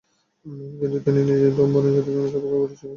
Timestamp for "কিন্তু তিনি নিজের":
0.79-1.51